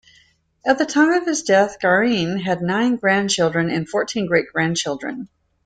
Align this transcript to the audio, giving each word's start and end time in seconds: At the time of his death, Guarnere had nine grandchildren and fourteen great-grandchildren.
At 0.65 0.79
the 0.79 0.85
time 0.87 1.11
of 1.11 1.27
his 1.27 1.43
death, 1.43 1.77
Guarnere 1.79 2.39
had 2.41 2.63
nine 2.63 2.95
grandchildren 2.95 3.69
and 3.69 3.87
fourteen 3.87 4.25
great-grandchildren. 4.25 5.29